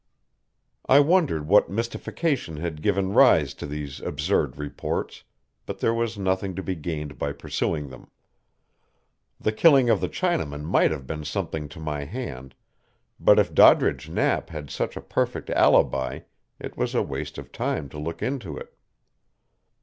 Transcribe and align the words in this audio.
I 0.89 0.99
wondered 0.99 1.47
what 1.47 1.69
mystification 1.69 2.57
had 2.57 2.81
given 2.81 3.13
rise 3.13 3.53
to 3.53 3.67
these 3.67 3.99
absurd 3.99 4.57
reports, 4.57 5.21
but 5.67 5.77
there 5.77 5.93
was 5.93 6.17
nothing 6.17 6.55
to 6.55 6.63
be 6.63 6.73
gained 6.73 7.19
by 7.19 7.33
pursuing 7.33 7.89
them. 7.91 8.09
The 9.39 9.51
killing 9.51 9.91
of 9.91 10.01
the 10.01 10.09
Chinaman 10.09 10.63
might 10.63 10.89
have 10.89 11.05
been 11.05 11.23
something 11.23 11.69
to 11.69 11.79
my 11.79 12.05
hand, 12.05 12.55
but 13.19 13.37
if 13.37 13.53
Doddridge 13.53 14.09
Knapp 14.09 14.49
had 14.49 14.71
such 14.71 14.97
a 14.97 15.01
perfect 15.01 15.51
alibi 15.51 16.21
it 16.59 16.75
was 16.75 16.95
a 16.95 17.03
waste 17.03 17.37
of 17.37 17.51
time 17.51 17.87
to 17.89 17.99
look 17.99 18.23
into 18.23 18.57
it. 18.57 18.73